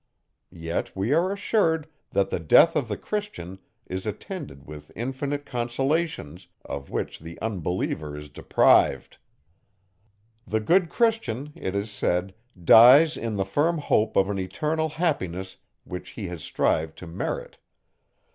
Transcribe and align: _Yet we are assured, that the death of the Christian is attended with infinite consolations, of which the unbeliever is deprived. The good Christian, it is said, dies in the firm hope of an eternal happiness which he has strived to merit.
_Yet 0.49 0.95
we 0.95 1.13
are 1.13 1.31
assured, 1.31 1.87
that 2.09 2.31
the 2.31 2.39
death 2.39 2.75
of 2.75 2.87
the 2.87 2.97
Christian 2.97 3.59
is 3.85 4.07
attended 4.07 4.65
with 4.65 4.91
infinite 4.95 5.45
consolations, 5.45 6.47
of 6.65 6.89
which 6.89 7.19
the 7.19 7.39
unbeliever 7.39 8.17
is 8.17 8.27
deprived. 8.27 9.19
The 10.47 10.59
good 10.59 10.89
Christian, 10.89 11.53
it 11.53 11.75
is 11.75 11.91
said, 11.91 12.33
dies 12.65 13.15
in 13.15 13.35
the 13.35 13.45
firm 13.45 13.77
hope 13.77 14.15
of 14.15 14.27
an 14.27 14.39
eternal 14.39 14.89
happiness 14.89 15.57
which 15.83 16.09
he 16.17 16.29
has 16.29 16.41
strived 16.43 16.97
to 16.97 17.05
merit. 17.05 17.59